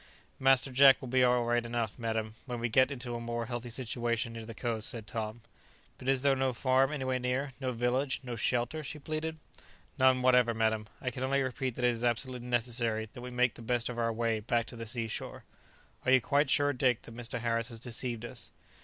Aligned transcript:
"Master 0.39 0.71
Jack 0.71 0.99
will 0.99 1.09
be 1.09 1.23
all 1.23 1.43
right 1.43 1.63
enough, 1.63 1.99
madam, 1.99 2.33
when 2.47 2.59
we 2.59 2.69
get 2.69 2.89
into 2.89 3.13
a 3.13 3.19
more 3.19 3.45
healthy 3.45 3.69
situation 3.69 4.33
near 4.33 4.45
the 4.47 4.55
coast," 4.55 4.89
said 4.89 5.05
Tom. 5.05 5.41
"But 5.99 6.09
is 6.09 6.23
there 6.23 6.35
no 6.35 6.53
farm 6.53 6.91
anywhere 6.91 7.19
near? 7.19 7.53
no 7.61 7.71
village? 7.71 8.19
no 8.23 8.35
shelter?" 8.35 8.83
she 8.83 8.97
pleaded. 8.97 9.37
"None 9.99 10.23
whatever, 10.23 10.55
madam; 10.55 10.87
I 10.99 11.11
can 11.11 11.21
only 11.21 11.43
repeat 11.43 11.75
that 11.75 11.85
it 11.85 11.91
is 11.93 12.03
absolutely 12.03 12.47
necessary 12.47 13.09
that 13.13 13.21
we 13.21 13.29
make 13.29 13.53
the 13.53 13.61
best 13.61 13.89
of 13.89 13.99
our 13.99 14.11
way 14.11 14.39
back 14.39 14.65
to 14.65 14.75
the 14.75 14.87
sea 14.87 15.07
shore." 15.07 15.43
"Are 16.03 16.09
you 16.11 16.19
quite 16.19 16.49
sure, 16.49 16.73
Dick, 16.73 17.03
that 17.03 17.13
Mr. 17.15 17.39
Harris 17.39 17.67
has 17.67 17.79
deceived 17.79 18.25
us?" 18.25 18.51